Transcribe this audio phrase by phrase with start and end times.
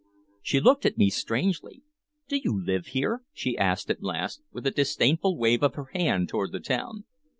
[0.41, 1.83] She looked at me strangely.
[2.27, 6.27] "Do you live here?" she asked at last, with a disdainful wave of her hand
[6.27, 7.03] toward the town.